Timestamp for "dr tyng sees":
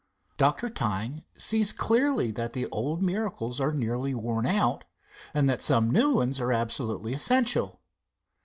0.37-1.71